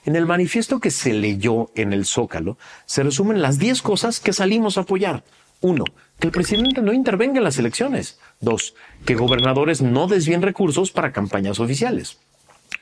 En 0.08 0.16
el 0.16 0.26
manifiesto 0.26 0.80
que 0.80 0.90
se 0.90 1.12
leyó 1.12 1.70
en 1.76 1.92
el 1.92 2.06
Zócalo, 2.06 2.58
se 2.86 3.04
resumen 3.04 3.42
las 3.42 3.60
10 3.60 3.82
cosas 3.82 4.22
que 4.22 4.32
salimos 4.32 4.78
a 4.78 4.82
apoyar. 4.82 5.26
Uno, 5.60 5.84
que 6.18 6.28
el 6.28 6.32
presidente 6.32 6.82
no 6.82 6.94
intervenga 6.94 7.40
en 7.40 7.44
las 7.44 7.58
elecciones. 7.58 8.18
Dos, 8.40 8.74
que 9.06 9.16
gobernadores 9.16 9.82
no 9.82 10.08
desvíen 10.08 10.42
recursos 10.42 10.92
para 10.92 11.12
campañas 11.12 11.60
oficiales. 11.60 12.20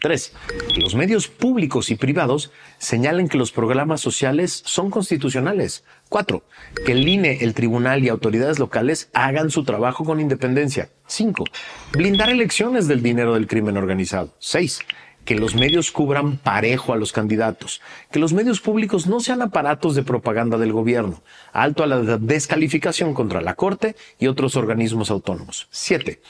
Tres, 0.02 0.34
que 0.72 0.82
los 0.82 0.94
medios 0.94 1.28
públicos 1.28 1.90
y 1.90 1.96
privados 1.96 2.52
señalen 2.78 3.28
que 3.28 3.40
los 3.40 3.52
programas 3.52 4.02
sociales 4.02 4.62
son 4.64 4.92
constitucionales. 4.92 5.84
Cuatro, 6.10 6.44
que 6.86 6.92
el 6.92 7.08
INE, 7.08 7.40
el 7.42 7.56
tribunal 7.56 8.04
y 8.04 8.10
autoridades 8.10 8.60
locales 8.60 9.10
hagan 9.14 9.50
su 9.50 9.64
trabajo 9.64 10.06
con 10.06 10.20
independencia. 10.20 10.90
Cinco, 11.08 11.44
blindar 11.92 12.30
elecciones 12.30 12.88
del 12.88 13.02
dinero 13.02 13.34
del 13.34 13.48
crimen 13.48 13.78
organizado. 13.78 14.36
Seis, 14.38 14.80
que 15.26 15.36
los 15.36 15.56
medios 15.56 15.92
cubran 15.92 16.38
parejo 16.38 16.94
a 16.94 16.98
los 16.98 17.12
candidatos, 17.12 17.82
que 18.12 18.20
los 18.20 18.32
medios 18.32 18.62
públicos 18.62 19.08
no 19.08 19.20
sean 19.20 19.42
aparatos 19.42 19.96
de 19.96 20.04
propaganda 20.04 20.58
del 20.58 20.72
gobierno, 20.72 21.22
alto 21.52 21.84
a 21.84 21.88
la 21.88 22.00
descalificación 22.18 23.14
contra 23.14 23.42
la 23.42 23.56
Corte 23.56 23.96
y 24.20 24.28
otros 24.28 24.56
organismos 24.56 25.10
autónomos. 25.10 25.68
Siete, 25.72 26.22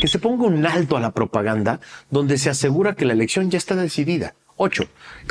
que 0.00 0.06
se 0.06 0.18
ponga 0.18 0.44
un 0.44 0.64
alto 0.66 0.96
a 0.96 1.00
la 1.00 1.12
propaganda 1.12 1.80
donde 2.10 2.36
se 2.38 2.50
asegura 2.50 2.94
que 2.94 3.06
la 3.06 3.14
elección 3.14 3.50
ya 3.50 3.58
está 3.58 3.74
decidida. 3.74 4.34
Ocho, 4.56 4.84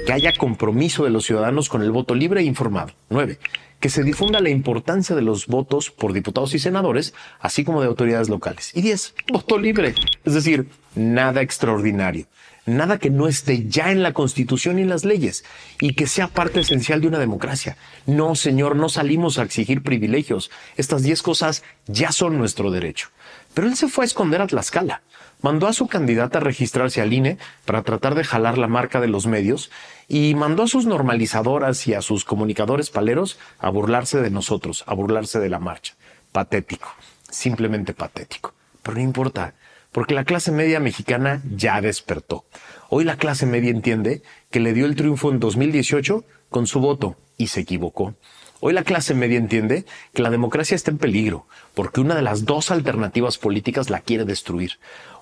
que 0.05 0.11
haya 0.11 0.33
compromiso 0.37 1.03
de 1.03 1.11
los 1.11 1.25
ciudadanos 1.25 1.69
con 1.69 1.83
el 1.83 1.91
voto 1.91 2.15
libre 2.15 2.41
e 2.41 2.45
informado. 2.45 2.91
Nueve, 3.09 3.37
que 3.79 3.89
se 3.89 4.03
difunda 4.03 4.39
la 4.41 4.49
importancia 4.49 5.15
de 5.15 5.21
los 5.21 5.45
votos 5.45 5.91
por 5.91 6.11
diputados 6.11 6.55
y 6.55 6.59
senadores, 6.59 7.13
así 7.39 7.63
como 7.63 7.81
de 7.81 7.87
autoridades 7.87 8.29
locales. 8.29 8.71
Y 8.75 8.81
diez, 8.81 9.13
voto 9.31 9.59
libre, 9.59 9.93
es 10.25 10.33
decir, 10.33 10.69
nada 10.95 11.41
extraordinario 11.41 12.25
nada 12.65 12.99
que 12.99 13.09
no 13.09 13.27
esté 13.27 13.67
ya 13.67 13.91
en 13.91 14.03
la 14.03 14.13
Constitución 14.13 14.79
y 14.79 14.83
en 14.83 14.89
las 14.89 15.05
leyes 15.05 15.43
y 15.79 15.93
que 15.93 16.07
sea 16.07 16.27
parte 16.27 16.59
esencial 16.59 17.01
de 17.01 17.07
una 17.07 17.19
democracia. 17.19 17.77
No, 18.05 18.35
señor, 18.35 18.75
no 18.75 18.89
salimos 18.89 19.37
a 19.37 19.43
exigir 19.43 19.83
privilegios. 19.83 20.51
Estas 20.77 21.03
diez 21.03 21.21
cosas 21.21 21.63
ya 21.87 22.11
son 22.11 22.37
nuestro 22.37 22.71
derecho. 22.71 23.09
Pero 23.53 23.67
él 23.67 23.75
se 23.75 23.87
fue 23.87 24.05
a 24.05 24.07
esconder 24.07 24.41
a 24.41 24.47
Tlaxcala. 24.47 25.01
Mandó 25.41 25.67
a 25.67 25.73
su 25.73 25.87
candidata 25.87 26.37
a 26.37 26.41
registrarse 26.41 27.01
al 27.01 27.13
INE 27.13 27.37
para 27.65 27.81
tratar 27.81 28.13
de 28.13 28.23
jalar 28.23 28.57
la 28.57 28.67
marca 28.67 29.01
de 29.01 29.07
los 29.07 29.25
medios 29.25 29.71
y 30.07 30.35
mandó 30.35 30.63
a 30.63 30.67
sus 30.67 30.85
normalizadoras 30.85 31.87
y 31.87 31.95
a 31.95 32.01
sus 32.01 32.25
comunicadores 32.25 32.91
paleros 32.91 33.39
a 33.57 33.69
burlarse 33.69 34.21
de 34.21 34.29
nosotros, 34.29 34.83
a 34.85 34.93
burlarse 34.93 35.39
de 35.39 35.49
la 35.49 35.59
marcha. 35.59 35.95
Patético, 36.31 36.89
simplemente 37.29 37.93
patético. 37.93 38.53
Pero 38.83 38.97
no 38.97 39.03
importa, 39.03 39.55
porque 39.91 40.15
la 40.15 40.23
clase 40.23 40.51
media 40.51 40.79
mexicana 40.79 41.41
ya 41.55 41.81
despertó. 41.81 42.45
Hoy 42.89 43.03
la 43.03 43.17
clase 43.17 43.45
media 43.45 43.71
entiende 43.71 44.21
que 44.49 44.59
le 44.59 44.73
dio 44.73 44.85
el 44.85 44.95
triunfo 44.95 45.31
en 45.31 45.39
2018 45.39 46.23
con 46.49 46.67
su 46.67 46.79
voto 46.79 47.17
y 47.37 47.47
se 47.47 47.61
equivocó. 47.61 48.15
Hoy 48.59 48.73
la 48.73 48.83
clase 48.83 49.15
media 49.15 49.37
entiende 49.37 49.85
que 50.13 50.21
la 50.21 50.29
democracia 50.29 50.75
está 50.75 50.91
en 50.91 50.99
peligro 50.99 51.47
porque 51.73 51.99
una 51.99 52.15
de 52.15 52.21
las 52.21 52.45
dos 52.45 52.69
alternativas 52.69 53.37
políticas 53.37 53.89
la 53.89 54.01
quiere 54.01 54.23
destruir. 54.23 54.73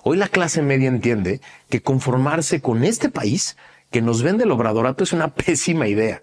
Hoy 0.02 0.18
la 0.18 0.28
clase 0.28 0.62
media 0.62 0.88
entiende 0.88 1.40
que 1.68 1.80
conformarse 1.80 2.60
con 2.60 2.84
este 2.84 3.08
país 3.08 3.56
que 3.90 4.02
nos 4.02 4.22
vende 4.22 4.44
el 4.44 4.50
obradorato 4.50 5.04
es 5.04 5.12
una 5.12 5.28
pésima 5.34 5.88
idea. 5.88 6.22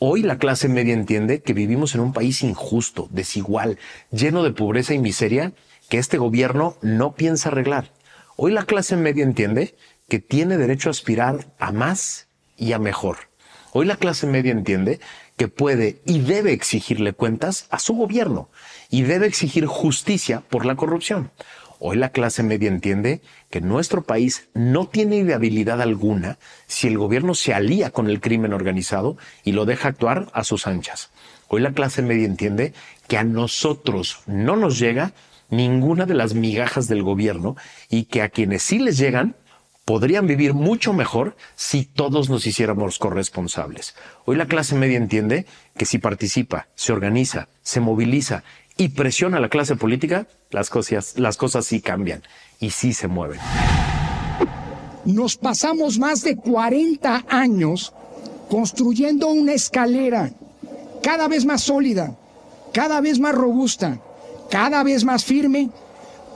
Hoy 0.00 0.22
la 0.22 0.38
clase 0.38 0.68
media 0.68 0.94
entiende 0.94 1.42
que 1.42 1.54
vivimos 1.54 1.94
en 1.94 2.00
un 2.00 2.12
país 2.12 2.42
injusto, 2.42 3.08
desigual, 3.10 3.78
lleno 4.10 4.44
de 4.44 4.52
pobreza 4.52 4.94
y 4.94 4.98
miseria 4.98 5.52
que 5.88 5.98
este 5.98 6.18
gobierno 6.18 6.76
no 6.82 7.14
piensa 7.14 7.48
arreglar. 7.48 7.92
Hoy 8.36 8.52
la 8.52 8.64
clase 8.64 8.96
media 8.96 9.24
entiende 9.24 9.74
que 10.08 10.18
tiene 10.18 10.56
derecho 10.56 10.88
a 10.88 10.92
aspirar 10.92 11.46
a 11.58 11.72
más 11.72 12.28
y 12.56 12.72
a 12.72 12.78
mejor. 12.78 13.28
Hoy 13.72 13.86
la 13.86 13.96
clase 13.96 14.26
media 14.26 14.52
entiende 14.52 15.00
que 15.36 15.48
puede 15.48 16.00
y 16.04 16.20
debe 16.20 16.52
exigirle 16.52 17.12
cuentas 17.12 17.66
a 17.70 17.78
su 17.78 17.94
gobierno 17.94 18.48
y 18.90 19.02
debe 19.02 19.26
exigir 19.26 19.66
justicia 19.66 20.42
por 20.48 20.66
la 20.66 20.74
corrupción. 20.74 21.30
Hoy 21.80 21.96
la 21.96 22.10
clase 22.10 22.42
media 22.42 22.68
entiende 22.68 23.20
que 23.50 23.60
nuestro 23.60 24.02
país 24.02 24.48
no 24.52 24.88
tiene 24.88 25.22
viabilidad 25.22 25.80
alguna 25.80 26.38
si 26.66 26.88
el 26.88 26.98
gobierno 26.98 27.34
se 27.34 27.54
alía 27.54 27.90
con 27.90 28.08
el 28.08 28.20
crimen 28.20 28.52
organizado 28.52 29.16
y 29.44 29.52
lo 29.52 29.64
deja 29.64 29.88
actuar 29.88 30.28
a 30.32 30.42
sus 30.42 30.66
anchas. 30.66 31.10
Hoy 31.46 31.60
la 31.60 31.72
clase 31.72 32.02
media 32.02 32.26
entiende 32.26 32.72
que 33.06 33.16
a 33.16 33.24
nosotros 33.24 34.20
no 34.26 34.56
nos 34.56 34.78
llega 34.78 35.12
ninguna 35.50 36.06
de 36.06 36.14
las 36.14 36.34
migajas 36.34 36.88
del 36.88 37.02
gobierno 37.02 37.56
y 37.88 38.04
que 38.04 38.22
a 38.22 38.28
quienes 38.28 38.62
sí 38.62 38.78
les 38.78 38.98
llegan 38.98 39.36
podrían 39.84 40.26
vivir 40.26 40.52
mucho 40.52 40.92
mejor 40.92 41.34
si 41.56 41.84
todos 41.84 42.28
nos 42.28 42.46
hiciéramos 42.46 42.98
corresponsables. 42.98 43.94
Hoy 44.26 44.36
la 44.36 44.46
clase 44.46 44.74
media 44.74 44.98
entiende 44.98 45.46
que 45.78 45.86
si 45.86 45.96
participa, 45.96 46.68
se 46.74 46.92
organiza, 46.92 47.48
se 47.62 47.80
moviliza 47.80 48.42
y 48.76 48.90
presiona 48.90 49.38
a 49.38 49.40
la 49.40 49.48
clase 49.48 49.76
política, 49.76 50.26
las 50.50 50.68
cosas, 50.68 51.18
las 51.18 51.38
cosas 51.38 51.64
sí 51.64 51.80
cambian 51.80 52.22
y 52.60 52.70
sí 52.70 52.92
se 52.92 53.08
mueven. 53.08 53.40
Nos 55.06 55.36
pasamos 55.38 55.98
más 55.98 56.22
de 56.22 56.36
40 56.36 57.24
años 57.28 57.94
construyendo 58.50 59.28
una 59.28 59.54
escalera 59.54 60.30
cada 61.02 61.28
vez 61.28 61.46
más 61.46 61.62
sólida, 61.62 62.14
cada 62.74 63.00
vez 63.00 63.18
más 63.18 63.34
robusta, 63.34 64.00
cada 64.50 64.82
vez 64.82 65.04
más 65.04 65.24
firme 65.24 65.70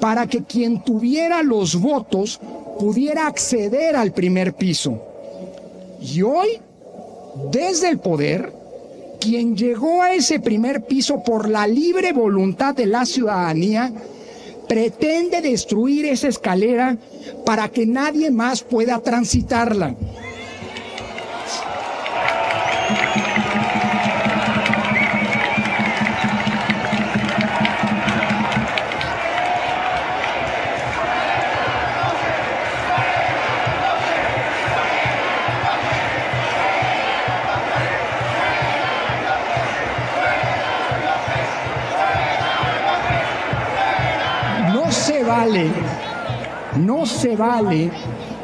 para 0.00 0.26
que 0.26 0.42
quien 0.42 0.82
tuviera 0.82 1.42
los 1.42 1.76
votos 1.76 2.40
pudiera 2.78 3.26
acceder 3.26 3.96
al 3.96 4.12
primer 4.12 4.54
piso. 4.54 5.00
Y 6.00 6.22
hoy, 6.22 6.60
desde 7.52 7.88
el 7.88 7.98
poder, 7.98 8.52
quien 9.20 9.56
llegó 9.56 10.02
a 10.02 10.14
ese 10.14 10.40
primer 10.40 10.84
piso 10.84 11.22
por 11.22 11.48
la 11.48 11.66
libre 11.66 12.12
voluntad 12.12 12.74
de 12.74 12.86
la 12.86 13.06
ciudadanía, 13.06 13.92
pretende 14.68 15.40
destruir 15.40 16.06
esa 16.06 16.28
escalera 16.28 16.96
para 17.46 17.68
que 17.68 17.86
nadie 17.86 18.30
más 18.30 18.62
pueda 18.62 18.98
transitarla. 18.98 19.94
No 46.78 47.04
se 47.04 47.34
vale 47.34 47.90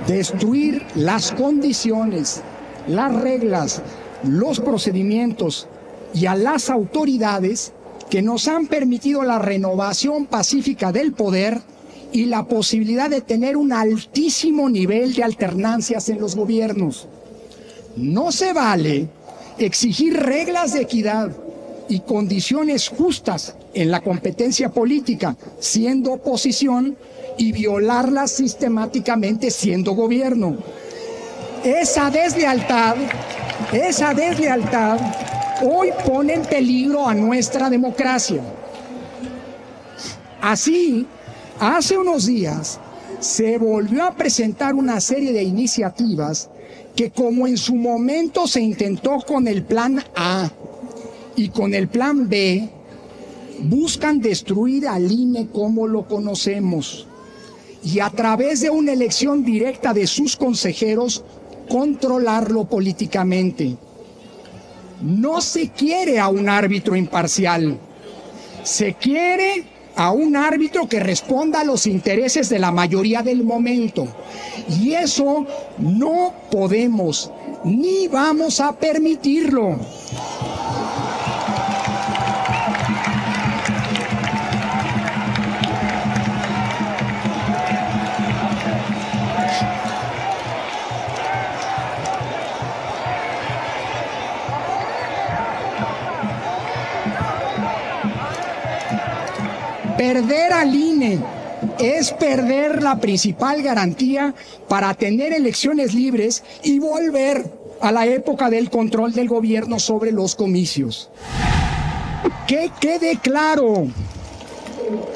destruir 0.06 0.82
las 0.96 1.30
condiciones, 1.32 2.42
las 2.88 3.14
reglas, 3.14 3.82
los 4.24 4.58
procedimientos 4.58 5.68
y 6.12 6.26
a 6.26 6.34
las 6.34 6.70
autoridades 6.70 7.72
que 8.10 8.22
nos 8.22 8.48
han 8.48 8.66
permitido 8.66 9.22
la 9.22 9.38
renovación 9.38 10.26
pacífica 10.26 10.90
del 10.90 11.12
poder 11.12 11.60
y 12.10 12.24
la 12.24 12.44
posibilidad 12.46 13.08
de 13.08 13.20
tener 13.20 13.56
un 13.56 13.72
altísimo 13.72 14.68
nivel 14.68 15.14
de 15.14 15.22
alternancias 15.22 16.08
en 16.08 16.18
los 16.18 16.34
gobiernos. 16.34 17.06
No 17.96 18.32
se 18.32 18.52
vale 18.52 19.08
exigir 19.58 20.16
reglas 20.16 20.72
de 20.72 20.82
equidad 20.82 21.30
y 21.88 22.00
condiciones 22.00 22.88
justas 22.88 23.54
en 23.74 23.90
la 23.90 24.00
competencia 24.00 24.68
política 24.68 25.36
siendo 25.58 26.12
oposición 26.12 26.96
y 27.38 27.52
violarlas 27.52 28.32
sistemáticamente 28.32 29.50
siendo 29.50 29.92
gobierno. 29.92 30.56
Esa 31.64 32.10
deslealtad, 32.10 32.96
esa 33.72 34.14
deslealtad 34.14 35.00
hoy 35.62 35.90
pone 36.06 36.34
en 36.34 36.42
peligro 36.42 37.08
a 37.08 37.14
nuestra 37.14 37.70
democracia. 37.70 38.42
Así, 40.40 41.06
hace 41.58 41.96
unos 41.96 42.26
días 42.26 42.78
se 43.20 43.58
volvió 43.58 44.04
a 44.04 44.14
presentar 44.14 44.74
una 44.74 45.00
serie 45.00 45.32
de 45.32 45.42
iniciativas 45.42 46.48
que 46.94 47.10
como 47.10 47.46
en 47.46 47.56
su 47.56 47.74
momento 47.74 48.46
se 48.46 48.60
intentó 48.60 49.18
con 49.26 49.48
el 49.48 49.62
plan 49.62 50.02
A 50.14 50.50
y 51.38 51.50
con 51.50 51.72
el 51.72 51.86
plan 51.86 52.28
B, 52.28 52.68
buscan 53.60 54.20
destruir 54.20 54.88
al 54.88 55.10
INE 55.10 55.46
como 55.52 55.86
lo 55.86 56.06
conocemos 56.06 57.06
y 57.84 58.00
a 58.00 58.10
través 58.10 58.60
de 58.60 58.70
una 58.70 58.92
elección 58.92 59.44
directa 59.44 59.94
de 59.94 60.08
sus 60.08 60.36
consejeros 60.36 61.24
controlarlo 61.68 62.64
políticamente. 62.64 63.76
No 65.00 65.40
se 65.40 65.68
quiere 65.70 66.18
a 66.18 66.26
un 66.28 66.48
árbitro 66.48 66.96
imparcial, 66.96 67.78
se 68.64 68.94
quiere 68.94 69.64
a 69.94 70.10
un 70.10 70.34
árbitro 70.34 70.88
que 70.88 70.98
responda 70.98 71.60
a 71.60 71.64
los 71.64 71.86
intereses 71.86 72.48
de 72.48 72.58
la 72.58 72.72
mayoría 72.72 73.22
del 73.22 73.44
momento. 73.44 74.08
Y 74.80 74.94
eso 74.94 75.46
no 75.78 76.32
podemos 76.50 77.30
ni 77.64 78.08
vamos 78.08 78.60
a 78.60 78.72
permitirlo. 78.76 79.78
Perder 100.08 100.54
al 100.54 100.74
INE 100.74 101.18
es 101.78 102.12
perder 102.12 102.82
la 102.82 102.98
principal 102.98 103.62
garantía 103.62 104.34
para 104.66 104.94
tener 104.94 105.34
elecciones 105.34 105.92
libres 105.92 106.42
y 106.62 106.78
volver 106.78 107.44
a 107.82 107.92
la 107.92 108.06
época 108.06 108.48
del 108.48 108.70
control 108.70 109.12
del 109.12 109.28
gobierno 109.28 109.78
sobre 109.78 110.10
los 110.10 110.34
comicios. 110.34 111.10
Que 112.46 112.70
quede 112.80 113.18
claro, 113.18 113.88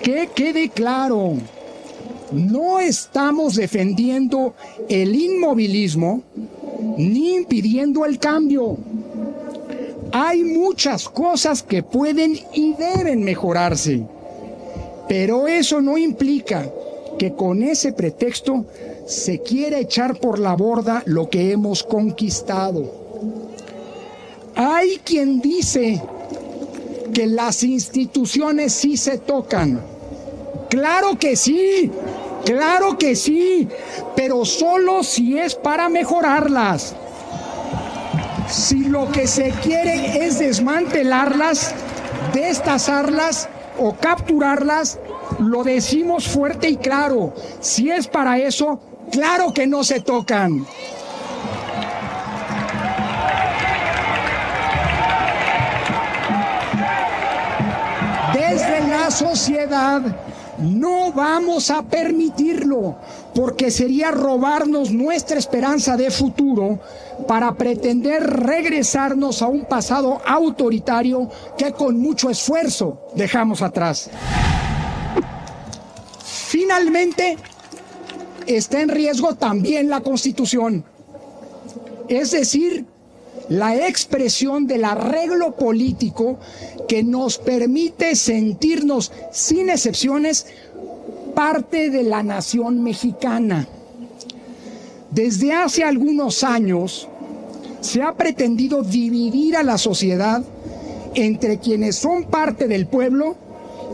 que 0.03 0.29
quede 0.35 0.69
claro, 0.69 1.37
no 2.31 2.79
estamos 2.79 3.55
defendiendo 3.55 4.55
el 4.91 5.15
inmovilismo 5.15 6.23
ni 6.99 7.37
impidiendo 7.37 8.05
el 8.05 8.19
cambio. 8.19 8.77
Hay 10.13 10.45
muchas 10.45 11.09
cosas 11.09 11.63
que 11.63 11.83
pueden 11.83 12.39
y 12.53 12.75
deben 12.75 13.25
mejorarse. 13.25 14.07
Pero 15.09 15.49
eso 15.49 15.81
no 15.81 15.99
implica 15.99 16.69
que 17.19 17.35
con 17.35 17.63
ese 17.63 17.93
pretexto 17.93 18.65
se 19.07 19.41
quiera 19.41 19.79
echar 19.79 20.19
por 20.19 20.39
la 20.39 20.55
borda 20.55 21.03
lo 21.07 21.29
que 21.29 21.53
hemos 21.53 21.83
conquistado. 21.83 23.03
Hay 24.55 25.01
quien 25.05 25.41
dice 25.41 26.03
que 27.13 27.27
las 27.27 27.63
instituciones 27.63 28.73
sí 28.73 28.97
se 28.97 29.19
tocan. 29.19 29.81
Claro 30.71 31.19
que 31.19 31.37
sí, 31.37 31.91
claro 32.45 32.97
que 32.97 33.15
sí, 33.15 33.69
pero 34.17 34.45
solo 34.45 35.03
si 35.03 35.39
es 35.39 35.55
para 35.55 35.89
mejorarlas. 35.89 36.95
Si 38.49 38.85
lo 38.85 39.11
que 39.11 39.27
se 39.27 39.51
quiere 39.63 40.27
es 40.27 40.39
desmantelarlas, 40.39 41.75
destazarlas, 42.35 43.49
o 43.79 43.95
capturarlas, 43.95 44.99
lo 45.39 45.65
decimos 45.65 46.29
fuerte 46.29 46.69
y 46.69 46.77
claro. 46.77 47.35
Si 47.61 47.91
es 47.91 48.07
para 48.09 48.39
eso, 48.39 48.81
claro 49.11 49.53
que 49.53 49.67
no 49.67 49.85
se 49.85 50.01
tocan. 50.01 50.67
Desde 58.35 58.87
la 58.89 59.11
sociedad 59.11 60.03
no 60.59 61.13
vamos 61.13 61.71
a 61.71 61.83
permitirlo, 61.83 62.97
porque 63.35 63.71
sería 63.71 64.11
robarnos 64.11 64.91
nuestra 64.91 65.39
esperanza 65.39 65.97
de 65.97 66.11
futuro 66.11 66.81
para 67.27 67.55
pretender 67.55 68.23
regresarnos 68.23 69.43
a 69.43 69.47
un 69.47 69.65
pasado 69.65 70.21
autoritario 70.27 71.31
que 71.57 71.73
con 71.73 71.99
mucho 71.99 72.29
esfuerzo 72.31 73.01
dejamos 73.15 73.63
atrás. 73.63 74.11
Finalmente, 76.25 77.39
está 78.47 78.83
en 78.83 78.91
riesgo 78.91 79.35
también 79.35 79.89
la 79.89 80.01
Constitución, 80.01 80.85
es 82.09 82.33
decir, 82.33 82.85
la 83.49 83.75
expresión 83.89 84.67
del 84.67 84.85
arreglo 84.85 85.57
político 85.57 86.39
que 86.89 87.03
nos 87.03 87.39
permite 87.39 88.15
sentirnos 88.17 89.13
sin 89.33 89.71
excepciones 89.71 90.47
parte 91.35 91.91
de 91.91 92.03
la 92.03 92.23
nación 92.23 92.83
mexicana. 92.83 93.67
Desde 95.11 95.53
hace 95.53 95.85
algunos 95.85 96.43
años 96.43 97.09
se 97.81 98.03
ha 98.03 98.15
pretendido 98.15 98.83
dividir 98.83 99.57
a 99.57 99.63
la 99.63 99.77
sociedad 99.77 100.43
entre 101.15 101.59
quienes 101.59 101.97
son 101.97 102.25
parte 102.25 102.69
del 102.69 102.87
pueblo 102.87 103.37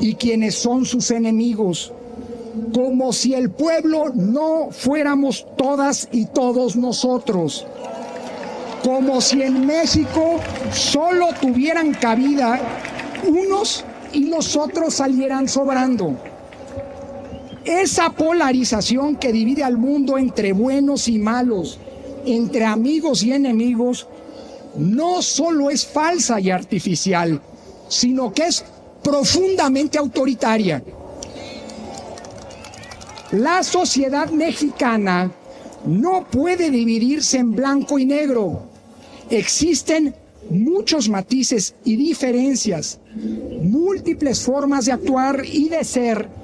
y 0.01 0.15
quienes 0.15 0.55
son 0.55 0.85
sus 0.85 1.11
enemigos, 1.11 1.93
como 2.73 3.13
si 3.13 3.35
el 3.35 3.51
pueblo 3.51 4.13
no 4.15 4.69
fuéramos 4.71 5.47
todas 5.57 6.09
y 6.13 6.27
todos 6.27 6.77
nosotros, 6.77 7.67
como 8.85 9.21
si 9.21 9.43
en 9.43 9.67
México 9.67 10.39
solo 10.73 11.29
tuvieran 11.41 11.95
cabida 11.95 12.61
unos 13.27 13.85
y 14.13 14.27
los 14.27 14.57
otros 14.57 14.95
salieran 14.95 15.49
sobrando. 15.49 16.28
Esa 17.69 18.09
polarización 18.09 19.17
que 19.17 19.31
divide 19.31 19.63
al 19.63 19.77
mundo 19.77 20.17
entre 20.17 20.55
buenos 20.55 21.07
y 21.07 21.19
malos, 21.19 21.79
entre 22.25 22.65
amigos 22.65 23.23
y 23.23 23.33
enemigos, 23.35 24.07
no 24.79 25.21
solo 25.21 25.69
es 25.69 25.87
falsa 25.87 26.41
y 26.41 26.49
artificial, 26.49 27.43
sino 27.91 28.33
que 28.33 28.47
es 28.47 28.65
profundamente 29.03 29.99
autoritaria. 29.99 30.83
La 33.33 33.63
sociedad 33.63 34.31
mexicana 34.31 35.31
no 35.85 36.25
puede 36.25 36.71
dividirse 36.71 37.37
en 37.37 37.55
blanco 37.55 37.99
y 37.99 38.07
negro. 38.07 38.63
Existen 39.29 40.15
muchos 40.49 41.11
matices 41.11 41.75
y 41.85 41.97
diferencias, 41.97 42.99
múltiples 43.61 44.41
formas 44.41 44.87
de 44.87 44.93
actuar 44.93 45.43
y 45.45 45.69
de 45.69 45.85
ser 45.85 46.38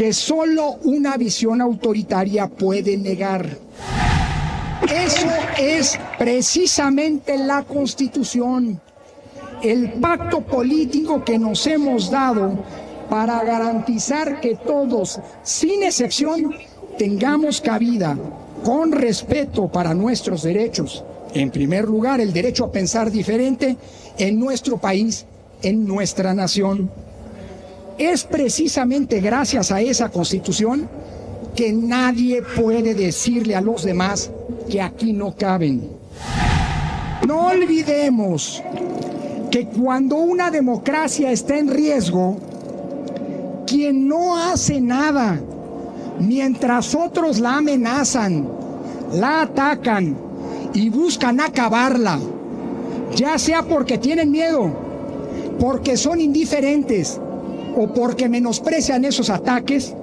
que 0.00 0.14
solo 0.14 0.78
una 0.84 1.18
visión 1.18 1.60
autoritaria 1.60 2.48
puede 2.48 2.96
negar. 2.96 3.46
Eso 4.90 5.26
es 5.58 5.98
precisamente 6.18 7.36
la 7.36 7.64
constitución, 7.64 8.80
el 9.62 9.92
pacto 10.00 10.40
político 10.40 11.22
que 11.22 11.38
nos 11.38 11.66
hemos 11.66 12.10
dado 12.10 12.64
para 13.10 13.44
garantizar 13.44 14.40
que 14.40 14.54
todos, 14.54 15.20
sin 15.42 15.82
excepción, 15.82 16.54
tengamos 16.96 17.60
cabida 17.60 18.16
con 18.64 18.92
respeto 18.92 19.68
para 19.68 19.92
nuestros 19.92 20.42
derechos. 20.42 21.04
En 21.34 21.50
primer 21.50 21.84
lugar, 21.84 22.22
el 22.22 22.32
derecho 22.32 22.64
a 22.64 22.72
pensar 22.72 23.10
diferente 23.10 23.76
en 24.16 24.40
nuestro 24.40 24.78
país, 24.78 25.26
en 25.60 25.86
nuestra 25.86 26.32
nación. 26.32 26.90
Es 28.00 28.24
precisamente 28.24 29.20
gracias 29.20 29.70
a 29.70 29.82
esa 29.82 30.08
constitución 30.08 30.88
que 31.54 31.70
nadie 31.70 32.40
puede 32.40 32.94
decirle 32.94 33.54
a 33.54 33.60
los 33.60 33.82
demás 33.82 34.30
que 34.70 34.80
aquí 34.80 35.12
no 35.12 35.36
caben. 35.36 35.86
No 37.28 37.48
olvidemos 37.48 38.62
que 39.50 39.66
cuando 39.66 40.16
una 40.16 40.50
democracia 40.50 41.30
está 41.30 41.58
en 41.58 41.68
riesgo, 41.68 42.38
quien 43.66 44.08
no 44.08 44.34
hace 44.34 44.80
nada 44.80 45.38
mientras 46.20 46.94
otros 46.94 47.38
la 47.38 47.58
amenazan, 47.58 48.48
la 49.12 49.42
atacan 49.42 50.16
y 50.72 50.88
buscan 50.88 51.38
acabarla, 51.38 52.18
ya 53.14 53.38
sea 53.38 53.62
porque 53.62 53.98
tienen 53.98 54.30
miedo, 54.30 54.72
porque 55.58 55.98
son 55.98 56.18
indiferentes, 56.18 57.20
o 57.76 57.92
porque 57.94 58.28
menosprecian 58.28 59.04
esos 59.04 59.30
ataques, 59.30 59.94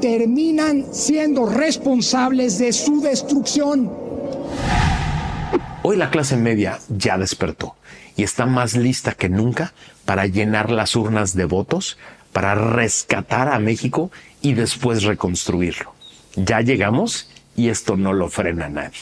terminan 0.00 0.86
siendo 0.92 1.46
responsables 1.46 2.58
de 2.58 2.72
su 2.72 3.00
destrucción. 3.00 3.90
Hoy 5.82 5.96
la 5.96 6.10
clase 6.10 6.36
media 6.36 6.78
ya 6.88 7.18
despertó 7.18 7.76
y 8.16 8.22
está 8.22 8.46
más 8.46 8.76
lista 8.76 9.12
que 9.12 9.28
nunca 9.28 9.72
para 10.04 10.26
llenar 10.26 10.70
las 10.70 10.96
urnas 10.96 11.34
de 11.34 11.44
votos, 11.44 11.98
para 12.32 12.54
rescatar 12.54 13.48
a 13.48 13.58
México 13.58 14.10
y 14.42 14.54
después 14.54 15.04
reconstruirlo. 15.04 15.94
Ya 16.36 16.60
llegamos 16.60 17.30
y 17.56 17.68
esto 17.68 17.96
no 17.96 18.12
lo 18.12 18.28
frena 18.28 18.68
nadie. 18.68 18.98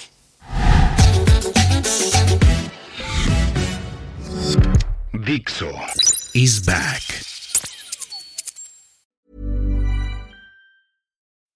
Dixo 5.13 5.73
is 6.35 6.65
back. 6.65 7.26